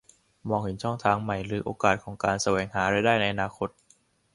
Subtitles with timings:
[0.49, 3.69] มองเห็นช่องทางใหม่หรือโอกาสของการแสวงหารายได้ในอนาคต